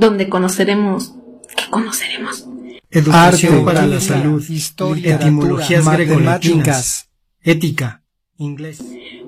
donde 0.00 0.28
conoceremos, 0.28 1.14
¿qué 1.56 1.70
conoceremos? 1.70 2.46
Educación 2.90 3.52
Arte, 3.54 3.64
para 3.64 3.86
la 3.86 4.00
salud, 4.00 4.42
historia, 4.48 5.14
etimologías 5.14 5.84
matemáticas, 5.84 7.08
ética, 7.42 8.02
inglés. 8.36 8.82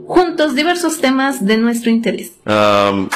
Juntos 0.06 0.56
diversos 0.56 1.00
temas 1.00 1.44
de 1.44 1.58
nuestro 1.58 1.90
interés. 1.90 2.32
Um, 2.46 3.08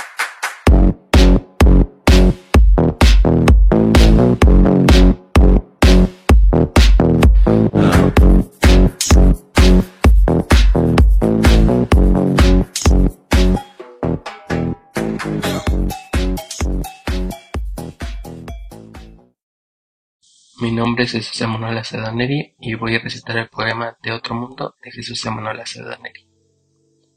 nombre 20.87 21.03
es 21.03 21.11
Jesús 21.11 21.41
Emanuel 21.41 21.79
Acevedo 21.79 22.13
y 22.61 22.75
voy 22.75 22.95
a 22.95 23.01
recitar 23.01 23.37
el 23.39 23.49
poema 23.49 23.97
De 24.05 24.13
otro 24.13 24.37
mundo 24.37 24.77
de 24.85 24.93
Jesús 24.93 25.27
Emanuel 25.27 25.59
Acevedo 25.59 25.97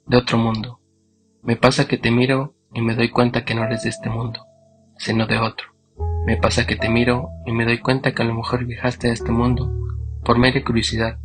De 0.08 0.18
otro 0.18 0.40
mundo. 0.40 0.82
Me 1.44 1.56
pasa 1.56 1.88
que 1.88 2.00
te 2.00 2.10
miro 2.10 2.56
y 2.74 2.82
me 2.82 2.96
doy 2.96 3.10
cuenta 3.10 3.46
que 3.46 3.54
no 3.54 3.64
eres 3.64 3.84
de 3.84 3.90
este 3.90 4.10
mundo, 4.10 4.44
sino 4.98 5.28
de 5.28 5.38
otro. 5.38 5.68
Me 6.26 6.36
pasa 6.36 6.66
que 6.66 6.78
te 6.78 6.90
miro 6.90 7.30
y 7.46 7.52
me 7.52 7.64
doy 7.64 7.78
cuenta 7.78 8.12
que 8.16 8.24
a 8.24 8.26
lo 8.26 8.34
mejor 8.34 8.66
viajaste 8.66 9.12
a 9.12 9.14
este 9.14 9.32
mundo 9.32 9.72
por 10.26 10.40
mera 10.40 10.64
curiosidad 10.64 11.20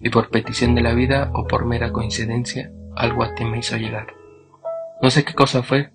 y 0.00 0.10
por 0.10 0.30
petición 0.30 0.74
de 0.74 0.82
la 0.82 0.94
vida 0.94 1.30
o 1.32 1.46
por 1.46 1.64
mera 1.64 1.92
coincidencia 1.92 2.72
algo 2.96 3.22
a 3.22 3.36
ti 3.36 3.44
me 3.44 3.58
hizo 3.58 3.76
llegar. 3.76 4.08
No 5.00 5.10
sé 5.10 5.24
qué 5.24 5.34
cosa 5.34 5.62
fue, 5.62 5.92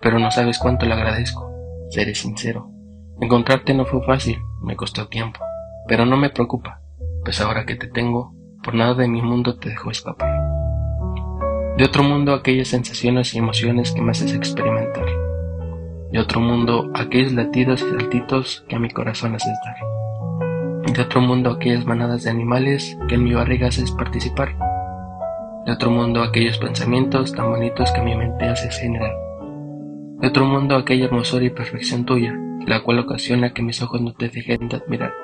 pero 0.00 0.20
no 0.20 0.30
sabes 0.30 0.60
cuánto 0.60 0.86
le 0.86 0.94
agradezco. 0.94 1.52
Seré 1.90 2.14
sincero. 2.14 2.70
Encontrarte 3.20 3.74
no 3.74 3.84
fue 3.84 4.02
fácil, 4.02 4.38
me 4.62 4.76
costó 4.76 5.08
tiempo, 5.08 5.40
pero 5.86 6.06
no 6.06 6.16
me 6.16 6.30
preocupa, 6.30 6.80
pues 7.22 7.38
ahora 7.42 7.66
que 7.66 7.74
te 7.74 7.86
tengo, 7.86 8.32
por 8.64 8.74
nada 8.74 8.94
de 8.94 9.08
mi 9.08 9.20
mundo 9.20 9.58
te 9.58 9.68
dejo 9.68 9.90
escapar. 9.90 10.40
De 11.76 11.84
otro 11.84 12.02
mundo 12.02 12.32
aquellas 12.32 12.68
sensaciones 12.68 13.34
y 13.34 13.38
emociones 13.38 13.92
que 13.92 14.00
me 14.00 14.12
haces 14.12 14.32
experimentar. 14.32 15.04
De 16.10 16.18
otro 16.18 16.40
mundo 16.40 16.90
aquellos 16.94 17.32
latidos 17.32 17.82
y 17.82 17.90
saltitos 17.90 18.64
que 18.68 18.76
a 18.76 18.78
mi 18.78 18.88
corazón 18.88 19.34
haces 19.34 19.52
dar. 19.66 20.94
De 20.94 21.02
otro 21.02 21.20
mundo 21.20 21.50
aquellas 21.50 21.84
manadas 21.84 22.24
de 22.24 22.30
animales 22.30 22.96
que 23.06 23.16
en 23.16 23.24
mi 23.24 23.34
barriga 23.34 23.68
haces 23.68 23.90
participar. 23.90 24.56
De 25.66 25.72
otro 25.72 25.90
mundo 25.90 26.22
aquellos 26.22 26.56
pensamientos 26.56 27.34
tan 27.34 27.50
bonitos 27.50 27.92
que 27.92 28.00
mi 28.00 28.16
mente 28.16 28.46
hace 28.46 28.70
generar. 28.70 29.12
De 30.20 30.28
otro 30.28 30.46
mundo 30.46 30.74
aquella 30.74 31.04
hermosura 31.04 31.44
y 31.44 31.50
perfección 31.50 32.06
tuya 32.06 32.34
la 32.66 32.82
cual 32.82 32.98
ocasiona 32.98 33.52
que 33.52 33.62
mis 33.62 33.82
ojos 33.82 34.00
no 34.00 34.12
te 34.12 34.28
dejen 34.28 34.68
de 34.68 34.76
admirar. 34.76 35.14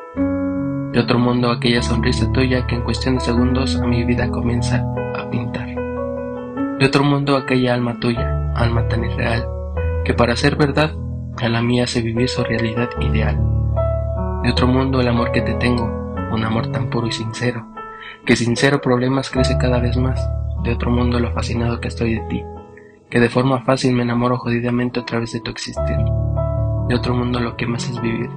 De 0.93 1.01
otro 1.01 1.19
mundo 1.19 1.51
aquella 1.51 1.83
sonrisa 1.83 2.31
tuya 2.33 2.67
que 2.67 2.75
en 2.75 2.83
cuestión 2.83 3.17
de 3.17 3.21
segundos 3.21 3.77
a 3.77 3.87
mi 3.87 4.05
vida 4.05 4.31
comienza 4.31 4.85
a 5.15 5.29
pintar. 5.31 5.69
De 6.79 6.87
otro 6.87 7.05
mundo 7.05 7.37
aquella 7.37 7.75
alma 7.75 8.01
tuya, 8.01 8.53
alma 8.55 8.89
tan 8.89 9.05
irreal, 9.05 9.47
que 10.05 10.15
para 10.15 10.37
ser 10.37 10.57
verdad 10.57 10.93
a 11.39 11.49
la 11.49 11.61
mía 11.61 11.85
hace 11.85 12.01
vivir 12.01 12.29
su 12.29 12.43
realidad 12.43 12.89
ideal. 13.01 13.39
De 14.43 14.51
otro 14.51 14.67
mundo 14.67 15.01
el 15.01 15.09
amor 15.09 15.33
que 15.33 15.43
te 15.43 15.55
tengo, 15.55 15.85
un 16.33 16.45
amor 16.45 16.73
tan 16.73 16.89
puro 16.89 17.07
y 17.09 17.13
sincero, 17.13 17.67
que 18.25 18.37
sincero 18.37 18.81
problemas 18.81 19.31
crece 19.31 19.59
cada 19.59 19.79
vez 19.81 19.97
más. 19.97 20.27
De 20.65 20.73
otro 20.73 20.91
mundo 20.91 21.21
lo 21.21 21.33
fascinado 21.33 21.81
que 21.81 21.89
estoy 21.89 22.15
de 22.15 22.27
ti, 22.29 22.43
que 23.11 23.21
de 23.21 23.29
forma 23.29 23.61
fácil 23.61 23.93
me 23.93 24.03
enamoro 24.03 24.39
jodidamente 24.39 25.01
a 25.01 25.05
través 25.05 25.33
de 25.33 25.41
tu 25.41 25.51
existir 25.51 25.97
de 26.89 26.95
otro 26.95 27.15
mundo 27.15 27.41
lo 27.41 27.57
que 27.57 27.67
más 27.67 27.89
es 27.89 28.01
vivir, 28.01 28.31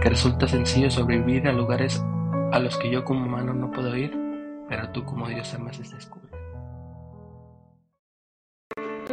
que 0.00 0.08
resulta 0.08 0.46
sencillo 0.46 0.88
sobrevivir 0.88 1.48
a 1.48 1.52
lugares 1.52 2.00
a 2.52 2.60
los 2.60 2.78
que 2.78 2.90
yo 2.90 3.04
como 3.04 3.26
humano 3.26 3.54
no 3.54 3.72
puedo 3.72 3.96
ir, 3.96 4.16
pero 4.68 4.90
tú 4.90 5.04
como 5.04 5.26
Dios 5.26 5.58
más 5.58 5.80
es 5.80 5.90
descubrir. 5.90 6.30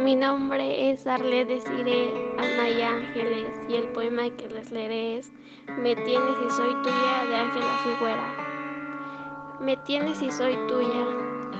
Mi 0.00 0.14
nombre 0.14 0.90
es 0.90 1.04
Arle 1.06 1.44
Desiree 1.44 2.12
Anaya 2.38 2.90
Ángeles 2.90 3.48
y 3.68 3.74
el 3.74 3.88
poema 3.88 4.30
que 4.30 4.48
les 4.48 4.70
leeré 4.70 5.18
es 5.18 5.32
Me 5.76 5.96
tienes 5.96 6.36
y 6.46 6.50
soy 6.50 6.72
tuya 6.82 7.24
de 7.28 7.36
Ángela 7.36 7.78
Figuera. 7.82 9.56
Me 9.60 9.76
tienes 9.78 10.22
y 10.22 10.30
soy 10.30 10.56
tuya, 10.68 11.06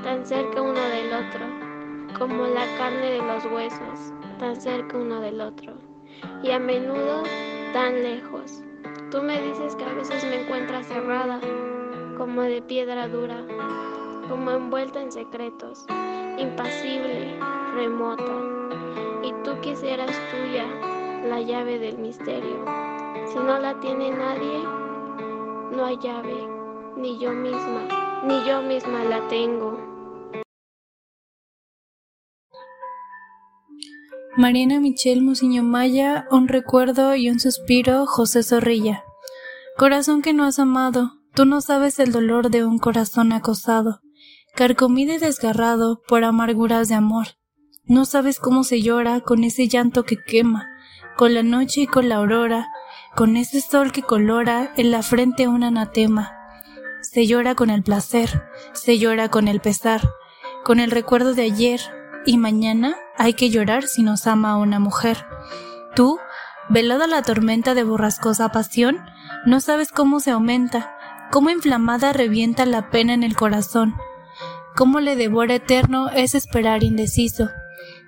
tan 0.05 0.25
cerca 0.25 0.63
uno 0.63 0.81
del 0.81 1.13
otro, 1.13 1.45
como 2.17 2.47
la 2.47 2.65
carne 2.79 3.11
de 3.11 3.19
los 3.19 3.45
huesos, 3.47 4.15
tan 4.39 4.55
cerca 4.61 4.97
uno 4.97 5.21
del 5.21 5.41
otro 5.41 5.90
y 6.43 6.51
a 6.51 6.59
menudo 6.59 7.23
tan 7.73 8.03
lejos. 8.03 8.63
Tú 9.11 9.23
me 9.23 9.41
dices 9.41 9.75
que 9.77 9.85
a 9.85 9.95
veces 9.95 10.25
me 10.25 10.43
encuentras 10.43 10.87
cerrada, 10.87 11.41
como 12.17 12.43
de 12.43 12.63
piedra 12.63 13.09
dura, 13.09 13.45
como 14.29 14.51
envuelta 14.51 15.01
en 15.03 15.11
secretos, 15.11 15.85
impasible, 16.39 17.37
remota. 17.75 18.33
Y 19.23 19.33
tú 19.45 19.61
quisieras 19.61 20.17
tuya 20.31 20.67
la 21.29 21.41
llave 21.41 21.79
del 21.79 21.99
misterio. 21.99 22.65
Si 23.27 23.39
no 23.39 23.59
la 23.59 23.79
tiene 23.81 24.11
nadie, 24.11 24.63
no 25.73 25.85
hay 25.85 25.99
llave, 25.99 26.49
ni 26.97 27.19
yo 27.19 27.33
misma, 27.33 28.23
ni 28.25 28.45
yo 28.45 28.63
misma 28.63 29.05
la 29.05 29.27
tengo. 29.29 29.90
Mariana 34.41 34.81
Michelle 34.81 35.21
Musiño 35.21 35.63
Maya, 35.63 36.27
un 36.31 36.49
recuerdo 36.49 37.15
y 37.15 37.29
un 37.29 37.39
suspiro, 37.41 38.07
José 38.07 38.43
Zorrilla. 38.43 39.05
Corazón 39.77 40.23
que 40.23 40.33
no 40.33 40.45
has 40.45 40.59
amado, 40.59 41.13
tú 41.35 41.45
no 41.45 41.61
sabes 41.61 41.99
el 41.99 42.11
dolor 42.11 42.49
de 42.49 42.65
un 42.65 42.79
corazón 42.79 43.33
acosado, 43.33 44.01
carcomido 44.55 45.13
y 45.13 45.19
desgarrado 45.19 46.01
por 46.09 46.25
amarguras 46.25 46.89
de 46.89 46.95
amor. 46.95 47.27
No 47.85 48.07
sabes 48.07 48.41
cómo 48.41 48.65
se 48.65 48.81
llora 48.81 49.21
con 49.21 49.45
ese 49.45 49.69
llanto 49.69 50.05
que 50.05 50.17
quema, 50.17 50.71
con 51.19 51.35
la 51.35 51.43
noche 51.43 51.83
y 51.83 51.87
con 51.87 52.09
la 52.09 52.17
aurora, 52.17 52.67
con 53.15 53.37
ese 53.37 53.61
sol 53.61 53.93
que 53.93 54.01
colora 54.01 54.73
en 54.79 54.91
la 54.91 55.03
frente 55.03 55.49
un 55.49 55.65
anatema. 55.65 56.33
Se 57.03 57.27
llora 57.27 57.55
con 57.55 57.69
el 57.69 57.83
placer, 57.83 58.43
se 58.73 58.97
llora 58.97 59.29
con 59.29 59.49
el 59.49 59.61
pesar, 59.61 60.01
con 60.65 60.81
el 60.81 60.93
recuerdo 60.93 61.35
de 61.35 61.43
ayer, 61.43 61.83
y 62.25 62.39
mañana 62.39 62.97
hay 63.21 63.35
que 63.35 63.51
llorar 63.51 63.87
si 63.87 64.03
nos 64.03 64.27
ama 64.27 64.57
una 64.57 64.79
mujer. 64.81 65.27
Tú, 65.95 66.19
velada 66.71 67.07
la 67.07 67.21
tormenta 67.21 67.75
de 67.75 67.85
borrascosa 67.85 68.49
pasión, 68.49 68.99
no 69.45 69.61
sabes 69.61 69.93
cómo 69.93 70.21
se 70.21 70.31
aumenta, 70.31 70.97
cómo 71.31 71.51
inflamada 71.51 72.15
revienta 72.15 72.65
la 72.65 72.89
pena 72.89 73.13
en 73.13 73.23
el 73.23 73.37
corazón, 73.37 73.95
cómo 74.75 75.01
le 75.01 75.17
devora 75.17 75.57
eterno 75.57 76.09
es 76.09 76.35
esperar 76.35 76.83
indeciso, 76.83 77.51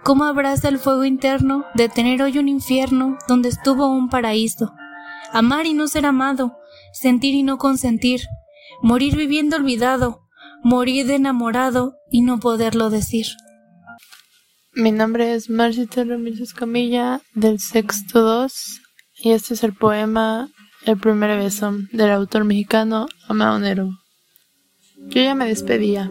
cómo 0.03 0.25
abraza 0.25 0.71
el 0.71 0.79
fuego 0.79 1.05
interno 1.05 1.67
de 1.75 1.91
tener 1.91 2.23
hoy 2.23 2.39
un 2.39 2.49
infierno 2.49 3.19
donde 3.29 3.51
estuvo 3.51 3.89
un 3.89 4.09
paraíso, 4.09 4.73
amar 5.31 5.67
y 5.67 5.75
no 5.75 5.89
ser 5.89 6.07
amado, 6.07 6.57
sentir 6.95 7.35
y 7.35 7.43
no 7.43 7.59
consentir, 7.59 8.23
morir 8.81 9.15
viviendo 9.15 9.57
olvidado, 9.57 10.23
morir 10.63 11.07
de 11.07 11.17
enamorado 11.17 11.99
y 12.11 12.23
no 12.23 12.41
poderlo 12.41 12.89
decir. 12.89 13.27
Mi 14.75 14.91
nombre 14.91 15.35
es 15.35 15.51
Marcita 15.51 16.03
Ramírez 16.03 16.55
Camilla 16.55 17.21
del 17.35 17.59
sexto 17.61 18.23
2 18.23 18.81
y 19.23 19.33
este 19.33 19.53
es 19.53 19.65
el 19.65 19.75
poema 19.75 20.49
El 20.87 20.97
primer 20.97 21.37
beso 21.37 21.75
del 21.93 22.11
autor 22.11 22.45
mexicano 22.45 23.07
Amado 23.29 23.59
Nervo. 23.59 23.91
Yo 25.09 25.21
ya 25.21 25.35
me 25.35 25.47
despedía 25.47 26.11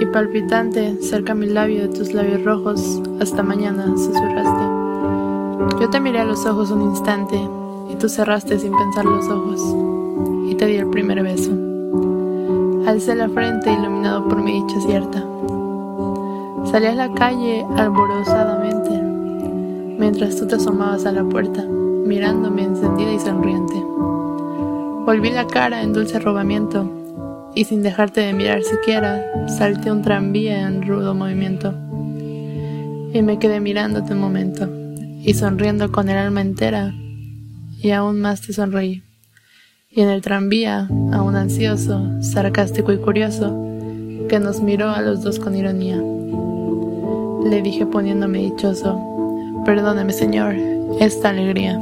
y 0.00 0.06
palpitante 0.06 0.96
cerca 1.02 1.34
mi 1.34 1.46
labio 1.46 1.82
de 1.82 1.94
tus 1.94 2.14
labios 2.14 2.42
rojos 2.42 3.02
hasta 3.20 3.42
mañana 3.42 3.88
susurraste. 3.88 5.78
Yo 5.78 5.90
te 5.90 6.00
miré 6.00 6.20
a 6.20 6.24
los 6.24 6.46
ojos 6.46 6.70
un 6.70 6.80
instante 6.80 7.36
y 7.36 7.96
tú 7.96 8.08
cerraste 8.08 8.58
sin 8.58 8.72
pensar 8.74 9.04
los 9.04 9.26
ojos 9.28 9.60
y 10.50 10.54
te 10.54 10.64
di 10.64 10.76
el 10.76 10.88
primer 10.88 11.22
beso. 11.22 11.50
Alcé 12.86 13.14
la 13.14 13.28
frente 13.28 13.70
iluminado 13.70 14.26
por 14.26 14.42
mi 14.42 14.62
dicha 14.62 14.80
cierta 14.80 15.22
Salí 16.74 16.86
a 16.86 16.94
la 16.96 17.14
calle 17.14 17.64
alborozadamente. 17.76 18.90
mientras 19.96 20.34
tú 20.34 20.48
te 20.48 20.56
asomabas 20.56 21.06
a 21.06 21.12
la 21.12 21.22
puerta, 21.22 21.62
mirándome 21.62 22.64
encendida 22.64 23.12
y 23.12 23.20
sonriente. 23.20 23.74
Volví 25.06 25.30
la 25.30 25.46
cara 25.46 25.84
en 25.84 25.92
dulce 25.92 26.16
arrobamiento 26.16 26.90
y 27.54 27.64
sin 27.64 27.84
dejarte 27.84 28.22
de 28.22 28.32
mirar 28.32 28.64
siquiera, 28.64 29.24
salté 29.46 29.92
un 29.92 30.02
tranvía 30.02 30.62
en 30.62 30.84
rudo 30.84 31.14
movimiento. 31.14 31.72
Y 33.12 33.22
me 33.22 33.38
quedé 33.38 33.60
mirándote 33.60 34.12
un 34.12 34.18
momento 34.18 34.68
y 35.22 35.32
sonriendo 35.34 35.92
con 35.92 36.08
el 36.08 36.16
alma 36.16 36.40
entera 36.40 36.92
y 37.80 37.92
aún 37.92 38.20
más 38.20 38.40
te 38.40 38.52
sonreí. 38.52 39.04
Y 39.90 40.00
en 40.00 40.08
el 40.08 40.22
tranvía, 40.22 40.88
aún 41.12 41.36
ansioso, 41.36 42.20
sarcástico 42.20 42.92
y 42.92 42.96
curioso, 42.96 43.56
que 44.28 44.40
nos 44.40 44.60
miró 44.60 44.90
a 44.90 45.02
los 45.02 45.22
dos 45.22 45.38
con 45.38 45.54
ironía. 45.54 46.02
Le 47.44 47.60
dije 47.60 47.84
poniéndome 47.84 48.38
dichoso, 48.38 48.98
perdóneme 49.66 50.14
señor, 50.14 50.54
esta 50.98 51.28
alegría. 51.28 51.78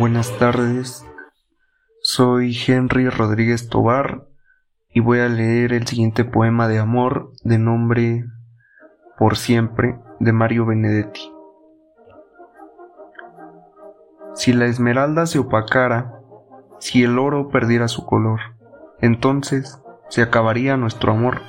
Buenas 0.00 0.36
tardes, 0.38 1.06
soy 2.02 2.58
Henry 2.66 3.08
Rodríguez 3.08 3.68
Tobar 3.68 4.26
y 4.90 4.98
voy 4.98 5.20
a 5.20 5.28
leer 5.28 5.74
el 5.74 5.86
siguiente 5.86 6.24
poema 6.24 6.66
de 6.66 6.80
amor 6.80 7.30
de 7.44 7.58
nombre 7.58 8.24
Por 9.16 9.36
siempre 9.36 9.96
de 10.18 10.32
Mario 10.32 10.66
Benedetti. 10.66 11.35
Si 14.36 14.52
la 14.52 14.66
esmeralda 14.66 15.24
se 15.24 15.38
opacara, 15.38 16.20
si 16.78 17.02
el 17.02 17.18
oro 17.18 17.48
perdiera 17.48 17.88
su 17.88 18.04
color, 18.04 18.40
entonces 19.00 19.82
se 20.10 20.20
acabaría 20.20 20.76
nuestro 20.76 21.12
amor. 21.12 21.40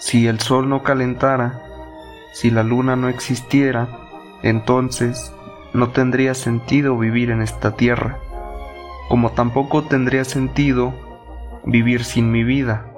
Si 0.00 0.26
el 0.26 0.40
sol 0.40 0.68
no 0.68 0.82
calentara, 0.82 1.62
si 2.32 2.50
la 2.50 2.64
luna 2.64 2.96
no 2.96 3.08
existiera, 3.08 3.88
entonces 4.42 5.32
no 5.72 5.90
tendría 5.90 6.34
sentido 6.34 6.98
vivir 6.98 7.30
en 7.30 7.40
esta 7.40 7.76
tierra, 7.76 8.18
como 9.08 9.30
tampoco 9.30 9.84
tendría 9.84 10.24
sentido 10.24 10.92
vivir 11.64 12.02
sin 12.02 12.32
mi 12.32 12.42
vida. 12.42 12.92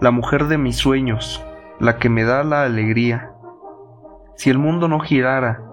La 0.00 0.12
mujer 0.12 0.46
de 0.46 0.58
mis 0.58 0.76
sueños, 0.76 1.44
la 1.80 1.98
que 1.98 2.08
me 2.08 2.22
da 2.22 2.44
la 2.44 2.62
alegría. 2.62 3.32
Si 4.36 4.48
el 4.48 4.58
mundo 4.58 4.86
no 4.86 5.00
girara 5.00 5.68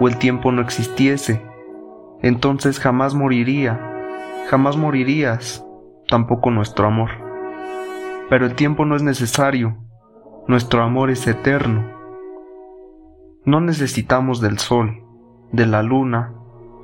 o 0.00 0.08
el 0.08 0.18
tiempo 0.18 0.52
no 0.52 0.62
existiese, 0.62 1.44
entonces 2.22 2.78
jamás 2.78 3.14
moriría, 3.14 3.80
jamás 4.48 4.76
morirías, 4.76 5.64
tampoco 6.08 6.50
nuestro 6.50 6.86
amor. 6.86 7.10
Pero 8.30 8.46
el 8.46 8.54
tiempo 8.54 8.84
no 8.84 8.96
es 8.96 9.02
necesario, 9.02 9.76
nuestro 10.48 10.82
amor 10.82 11.10
es 11.10 11.26
eterno. 11.26 11.90
No 13.44 13.60
necesitamos 13.60 14.40
del 14.40 14.58
sol, 14.58 15.04
de 15.52 15.66
la 15.66 15.82
luna 15.82 16.34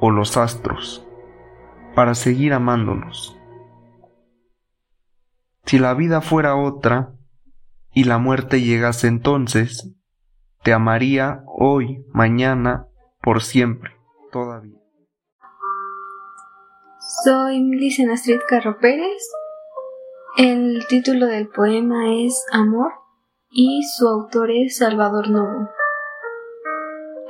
o 0.00 0.10
los 0.10 0.36
astros 0.36 1.06
para 1.94 2.14
seguir 2.14 2.52
amándonos. 2.52 3.36
Si 5.64 5.78
la 5.78 5.94
vida 5.94 6.20
fuera 6.20 6.56
otra 6.56 7.12
y 7.92 8.04
la 8.04 8.18
muerte 8.18 8.60
llegase 8.62 9.08
entonces, 9.08 9.94
te 10.62 10.72
amaría 10.72 11.42
hoy, 11.46 12.04
mañana, 12.12 12.86
por 13.22 13.42
siempre, 13.42 13.92
todavía. 14.32 14.78
Soy 17.24 17.60
Millicent 17.60 18.10
Astrid 18.10 18.40
Carro 18.48 18.78
Pérez. 18.78 19.22
El 20.36 20.86
título 20.88 21.26
del 21.26 21.48
poema 21.48 22.14
es 22.14 22.44
Amor 22.52 22.92
y 23.50 23.82
su 23.82 24.06
autor 24.06 24.50
es 24.50 24.76
Salvador 24.76 25.28
Novo. 25.28 25.68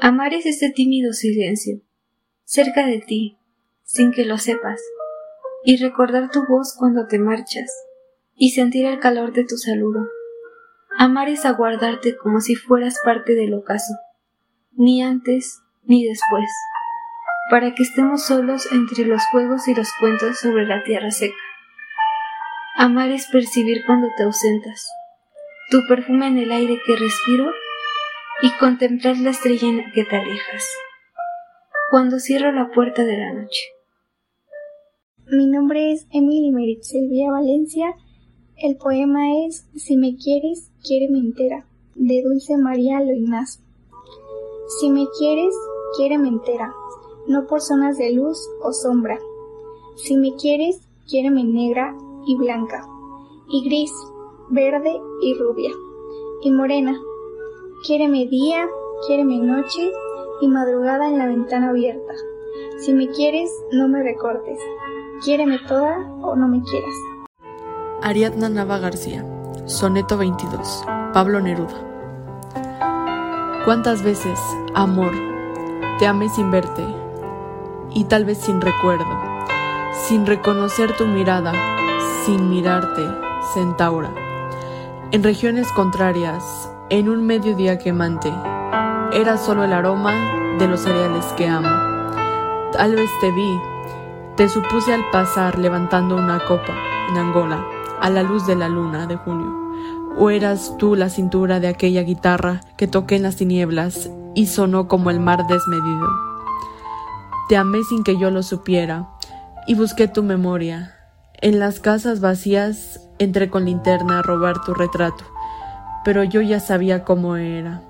Amar 0.01 0.35
es 0.35 0.47
este 0.47 0.71
tímido 0.71 1.13
silencio, 1.13 1.81
cerca 2.45 2.87
de 2.87 3.01
ti, 3.01 3.39
sin 3.83 4.13
que 4.13 4.25
lo 4.25 4.39
sepas, 4.39 4.81
y 5.65 5.77
recordar 5.77 6.31
tu 6.31 6.47
voz 6.47 6.75
cuando 6.79 7.07
te 7.07 7.19
marchas, 7.19 7.71
y 8.35 8.51
sentir 8.51 8.87
el 8.87 8.99
calor 8.99 9.33
de 9.33 9.45
tu 9.45 9.57
saludo. 9.57 10.09
Amar 10.97 11.29
es 11.29 11.45
aguardarte 11.45 12.17
como 12.17 12.41
si 12.41 12.55
fueras 12.55 12.99
parte 13.05 13.35
del 13.35 13.55
ocaso, 13.55 13.95
ni 14.73 15.03
antes 15.03 15.61
ni 15.83 16.05
después, 16.05 16.51
para 17.51 17.75
que 17.75 17.83
estemos 17.83 18.25
solos 18.25 18.71
entre 18.73 19.05
los 19.05 19.25
juegos 19.27 19.69
y 19.69 19.75
los 19.75 19.93
cuentos 19.99 20.39
sobre 20.39 20.67
la 20.67 20.83
tierra 20.83 21.11
seca. 21.11 21.37
Amar 22.77 23.11
es 23.11 23.27
percibir 23.27 23.85
cuando 23.87 24.09
te 24.17 24.23
ausentas, 24.23 24.89
tu 25.71 25.87
perfume 25.89 26.29
en 26.29 26.39
el 26.39 26.53
aire 26.53 26.81
que 26.87 26.97
respiro 26.97 27.53
y 28.43 28.51
contemplar 28.59 29.19
la 29.19 29.31
estrella 29.31 29.93
que 29.95 30.05
te 30.05 30.17
alejas, 30.17 30.65
cuando 31.91 32.19
cierro 32.19 32.53
la 32.53 32.71
puerta 32.71 33.05
de 33.05 33.19
la 33.19 33.33
noche. 33.33 33.63
Mi 35.33 35.47
nombre 35.47 35.93
es 35.93 36.09
Emily 36.11 36.51
Merit 36.51 36.83
Silvia 36.83 37.31
Valencia. 37.31 37.95
El 38.57 38.77
poema 38.77 39.21
es 39.47 39.65
Si 39.77 39.97
me 39.97 40.17
quieres, 40.17 40.73
quiéreme 40.83 41.19
entera, 41.19 41.67
de 41.95 42.23
Dulce 42.23 42.57
María 42.57 43.01
Loinaz. 43.01 43.63
Si 44.79 44.91
me 44.91 45.07
quieres, 45.19 45.55
quiéreme 45.97 46.29
entera, 46.29 46.73
no 47.27 47.47
por 47.47 47.61
zonas 47.61 47.99
de 47.99 48.13
luz 48.13 48.49
o 48.63 48.73
sombra. 48.73 49.19
Si 49.97 50.17
me 50.17 50.35
quieres, 50.37 50.81
quiéreme 51.09 51.45
negra 51.45 51.97
y 52.27 52.37
blanca, 52.37 52.87
y 53.49 53.65
gris, 53.65 53.93
verde 54.49 55.01
y 55.23 55.35
rubia, 55.35 55.71
y 56.43 56.51
morena, 56.51 56.99
Quiéreme 57.83 58.27
día, 58.27 58.69
quiéreme 59.07 59.39
noche 59.39 59.91
y 60.43 60.49
madrugada 60.49 61.09
en 61.09 61.17
la 61.17 61.27
ventana 61.27 61.71
abierta. 61.71 62.13
Si 62.79 62.93
me 62.93 63.09
quieres, 63.09 63.51
no 63.73 63.89
me 63.89 64.03
recortes. 64.03 64.59
Quiéreme 65.25 65.59
toda 65.67 65.97
o 66.21 66.37
no 66.37 66.47
me 66.47 66.63
quieras. 66.63 66.95
Ariadna 68.03 68.51
Nava 68.51 68.79
García, 68.79 69.25
Soneto 69.65 70.19
22, 70.19 70.85
Pablo 71.15 71.41
Neruda. 71.41 71.90
¿Cuántas 73.65 74.03
veces, 74.03 74.41
amor, 74.75 75.13
te 75.99 76.07
amé 76.07 76.31
sin 76.31 76.51
verte 76.51 76.83
y 77.91 78.05
tal 78.05 78.25
vez 78.25 78.39
sin 78.39 78.59
recuerdo, 78.59 79.05
sin 79.93 80.25
reconocer 80.25 80.97
tu 80.97 81.07
mirada, 81.07 81.53
sin 82.25 82.49
mirarte, 82.49 83.07
centaura? 83.53 84.11
En 85.11 85.23
regiones 85.23 85.71
contrarias, 85.73 86.73
en 86.89 87.11
un 87.11 87.27
mediodía 87.27 87.79
quemante. 87.79 88.33
Era 89.13 89.37
solo 89.37 89.65
el 89.65 89.75
aroma 89.75 90.15
de 90.59 90.67
los 90.67 90.81
cereales 90.81 91.27
que 91.37 91.47
amo. 91.47 91.69
Tal 92.73 92.97
vez 92.97 93.11
te 93.21 93.31
vi, 93.31 93.61
te 94.37 94.49
supuse 94.49 94.95
al 94.95 95.05
pasar 95.11 95.59
levantando 95.59 96.17
una 96.17 96.43
copa 96.47 96.73
en 97.11 97.19
Angola, 97.19 97.63
a 98.01 98.09
la 98.09 98.23
luz 98.23 98.47
de 98.47 98.57
la 98.57 98.71
luna 98.71 99.07
de 99.07 99.17
junio. 99.17 99.70
O 100.19 100.31
eras 100.31 100.75
tú 100.79 100.97
la 100.97 101.09
cintura 101.09 101.61
de 101.61 101.69
aquella 101.69 102.03
guitarra 102.03 102.61
que 102.77 102.87
toqué 102.87 103.17
en 103.17 103.23
las 103.23 103.37
tinieblas 103.37 104.11
y 104.35 104.47
sonó 104.47 104.89
como 104.89 105.11
el 105.11 105.21
mar 105.21 105.47
desmedido. 105.47 106.09
Te 107.49 107.57
amé 107.57 107.83
sin 107.85 108.05
que 108.05 108.19
yo 108.19 108.31
lo 108.31 108.43
supiera 108.43 109.09
y 109.67 109.75
busqué 109.75 110.09
tu 110.09 110.23
memoria. 110.23 110.95
En 111.41 111.59
las 111.59 111.81
casas 111.81 112.21
vacías 112.21 113.09
entré 113.19 113.51
con 113.51 113.65
linterna 113.65 114.19
a 114.19 114.23
robar 114.23 114.63
tu 114.63 114.75
retrato 114.75 115.25
pero 116.05 116.25
yo 116.25 116.41
ya 116.41 116.61
sabía 116.61 117.05
cómo 117.05 117.37
era. 117.37 117.83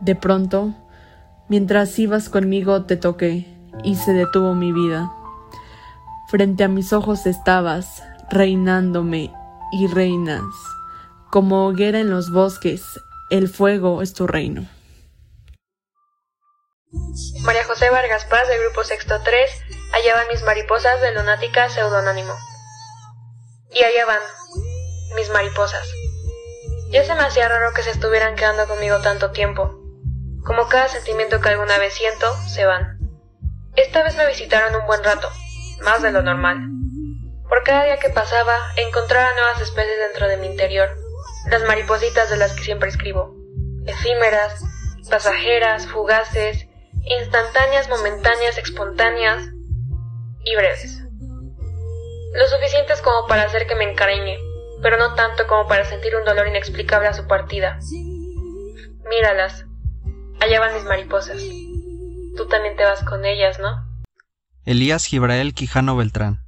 De 0.00 0.14
pronto, 0.14 0.74
mientras 1.48 1.98
ibas 1.98 2.28
conmigo, 2.28 2.84
te 2.84 2.96
toqué 2.96 3.46
y 3.84 3.96
se 3.96 4.12
detuvo 4.12 4.54
mi 4.54 4.72
vida. 4.72 5.12
Frente 6.28 6.64
a 6.64 6.68
mis 6.68 6.92
ojos 6.92 7.26
estabas, 7.26 8.02
reinándome 8.30 9.32
y 9.72 9.86
reinas. 9.86 10.44
Como 11.30 11.66
hoguera 11.66 11.98
en 11.98 12.08
los 12.08 12.30
bosques, 12.30 12.82
el 13.28 13.48
fuego 13.48 14.00
es 14.00 14.14
tu 14.14 14.26
reino. 14.26 14.66
María 17.42 17.66
José 17.66 17.90
Vargas 17.90 18.24
Paz, 18.24 18.48
del 18.48 18.62
Grupo 18.62 18.82
Sexto 18.82 19.20
3, 19.22 19.50
allá 19.92 20.14
van 20.14 20.28
mis 20.32 20.42
mariposas 20.42 21.02
de 21.02 21.12
lunática 21.12 21.68
pseudonónimo. 21.68 22.32
Y 23.74 23.82
allá 23.82 24.06
van, 24.06 24.20
mis 25.16 25.28
mariposas. 25.28 25.86
Ya 26.88 27.04
se 27.04 27.14
me 27.14 27.20
hacía 27.20 27.46
raro 27.46 27.74
que 27.74 27.82
se 27.82 27.90
estuvieran 27.90 28.34
quedando 28.34 28.66
conmigo 28.66 29.02
tanto 29.02 29.30
tiempo. 29.30 29.78
Como 30.46 30.66
cada 30.68 30.88
sentimiento 30.88 31.42
que 31.42 31.50
alguna 31.50 31.76
vez 31.76 31.92
siento, 31.92 32.34
se 32.48 32.64
van. 32.64 32.98
Esta 33.76 34.02
vez 34.02 34.16
me 34.16 34.26
visitaron 34.26 34.80
un 34.80 34.86
buen 34.86 35.04
rato, 35.04 35.28
más 35.82 36.00
de 36.00 36.10
lo 36.10 36.22
normal. 36.22 36.56
Por 37.50 37.64
cada 37.64 37.84
día 37.84 37.98
que 37.98 38.08
pasaba, 38.08 38.56
encontraba 38.76 39.34
nuevas 39.34 39.60
especies 39.60 39.98
dentro 39.98 40.26
de 40.26 40.38
mi 40.38 40.46
interior, 40.46 40.97
las 41.50 41.62
maripositas 41.64 42.30
de 42.30 42.36
las 42.36 42.52
que 42.54 42.62
siempre 42.62 42.88
escribo, 42.88 43.34
efímeras, 43.86 44.62
pasajeras, 45.08 45.86
fugaces, 45.86 46.66
instantáneas, 47.04 47.88
momentáneas, 47.88 48.58
espontáneas 48.58 49.44
y 50.44 50.56
breves. 50.56 51.02
Lo 52.34 52.46
suficientes 52.46 53.00
como 53.00 53.26
para 53.26 53.44
hacer 53.44 53.66
que 53.66 53.74
me 53.74 53.90
encariñe, 53.90 54.38
pero 54.82 54.98
no 54.98 55.14
tanto 55.14 55.46
como 55.46 55.66
para 55.66 55.84
sentir 55.84 56.14
un 56.16 56.24
dolor 56.24 56.46
inexplicable 56.46 57.08
a 57.08 57.14
su 57.14 57.26
partida. 57.26 57.78
Míralas. 59.08 59.64
Allá 60.40 60.60
van 60.60 60.74
mis 60.74 60.84
mariposas. 60.84 61.42
Tú 62.36 62.46
también 62.46 62.76
te 62.76 62.84
vas 62.84 63.02
con 63.04 63.24
ellas, 63.24 63.58
¿no? 63.58 63.88
Elías 64.64 65.06
Gibrael 65.06 65.54
Quijano 65.54 65.96
Beltrán. 65.96 66.44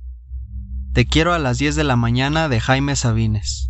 Te 0.93 1.07
quiero 1.07 1.33
a 1.33 1.39
las 1.39 1.59
10 1.59 1.75
de 1.77 1.85
la 1.85 1.97
mañana 1.97 2.49
de 2.49 2.61
Jaime 2.61 2.95
Sabines. 2.97 3.70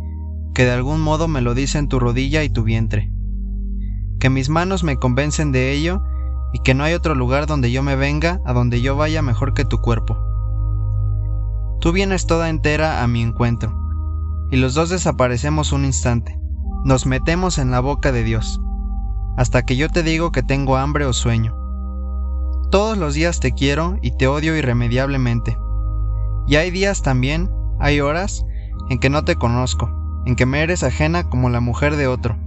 que 0.53 0.65
de 0.65 0.71
algún 0.71 1.01
modo 1.01 1.27
me 1.27 1.41
lo 1.41 1.53
dicen 1.53 1.87
tu 1.87 1.99
rodilla 1.99 2.43
y 2.43 2.49
tu 2.49 2.63
vientre. 2.63 3.11
Que 4.19 4.29
mis 4.29 4.49
manos 4.49 4.83
me 4.83 4.97
convencen 4.97 5.51
de 5.51 5.71
ello 5.71 6.03
y 6.53 6.59
que 6.59 6.73
no 6.73 6.83
hay 6.83 6.93
otro 6.93 7.15
lugar 7.15 7.47
donde 7.47 7.71
yo 7.71 7.83
me 7.83 7.95
venga, 7.95 8.41
a 8.45 8.53
donde 8.53 8.81
yo 8.81 8.95
vaya 8.95 9.21
mejor 9.21 9.53
que 9.53 9.65
tu 9.65 9.79
cuerpo. 9.79 10.17
Tú 11.79 11.91
vienes 11.91 12.27
toda 12.27 12.49
entera 12.49 13.01
a 13.03 13.07
mi 13.07 13.21
encuentro, 13.21 13.75
y 14.51 14.57
los 14.57 14.73
dos 14.73 14.89
desaparecemos 14.89 15.71
un 15.71 15.85
instante, 15.85 16.39
nos 16.83 17.05
metemos 17.05 17.57
en 17.57 17.71
la 17.71 17.79
boca 17.79 18.11
de 18.11 18.23
Dios, 18.23 18.61
hasta 19.37 19.63
que 19.63 19.75
yo 19.77 19.89
te 19.89 20.03
digo 20.03 20.31
que 20.31 20.43
tengo 20.43 20.77
hambre 20.77 21.05
o 21.05 21.13
sueño. 21.13 21.55
Todos 22.69 22.97
los 22.97 23.13
días 23.13 23.39
te 23.39 23.53
quiero 23.53 23.97
y 24.01 24.15
te 24.17 24.27
odio 24.27 24.55
irremediablemente. 24.55 25.57
Y 26.47 26.55
hay 26.55 26.69
días 26.69 27.01
también, 27.01 27.49
hay 27.79 28.01
horas, 28.01 28.45
en 28.89 28.99
que 28.99 29.09
no 29.09 29.23
te 29.23 29.35
conozco, 29.35 29.89
en 30.25 30.35
que 30.35 30.45
me 30.45 30.61
eres 30.61 30.83
ajena 30.83 31.29
como 31.29 31.49
la 31.49 31.59
mujer 31.59 31.95
de 31.95 32.07
otro. 32.07 32.37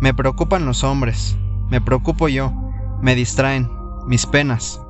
Me 0.00 0.14
preocupan 0.14 0.64
los 0.66 0.84
hombres, 0.84 1.36
me 1.70 1.80
preocupo 1.80 2.28
yo, 2.28 2.52
me 3.00 3.14
distraen, 3.14 3.70
mis 4.06 4.26
penas. 4.26 4.80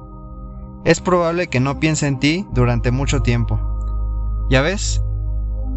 Es 0.84 1.00
probable 1.00 1.48
que 1.48 1.60
no 1.60 1.78
piense 1.78 2.06
en 2.06 2.18
ti 2.18 2.46
durante 2.52 2.90
mucho 2.90 3.20
tiempo. 3.20 3.60
¿Ya 4.50 4.62
ves? 4.62 5.02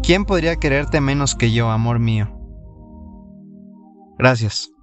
¿Quién 0.02 0.24
podría 0.24 0.56
quererte 0.56 1.00
menos 1.00 1.34
que 1.34 1.52
yo, 1.52 1.70
amor 1.70 1.98
mío? 1.98 2.28
Gracias. 4.18 4.73